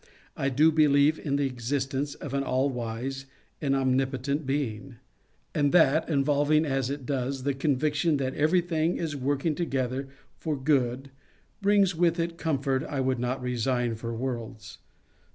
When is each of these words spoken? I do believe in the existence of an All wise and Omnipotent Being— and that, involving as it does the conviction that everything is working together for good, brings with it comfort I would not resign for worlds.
I 0.35 0.49
do 0.49 0.71
believe 0.71 1.19
in 1.19 1.35
the 1.35 1.45
existence 1.45 2.15
of 2.15 2.33
an 2.33 2.41
All 2.41 2.71
wise 2.71 3.27
and 3.61 3.75
Omnipotent 3.75 4.47
Being— 4.47 4.95
and 5.53 5.71
that, 5.73 6.09
involving 6.09 6.65
as 6.65 6.89
it 6.89 7.05
does 7.05 7.43
the 7.43 7.53
conviction 7.53 8.17
that 8.17 8.33
everything 8.33 8.97
is 8.97 9.15
working 9.15 9.53
together 9.53 10.07
for 10.39 10.57
good, 10.57 11.11
brings 11.61 11.93
with 11.93 12.19
it 12.19 12.39
comfort 12.39 12.83
I 12.83 12.99
would 12.99 13.19
not 13.19 13.43
resign 13.43 13.93
for 13.93 14.11
worlds. 14.11 14.79